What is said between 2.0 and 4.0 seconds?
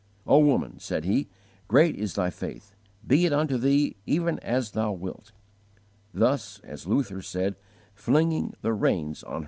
thy faith! Be it unto thee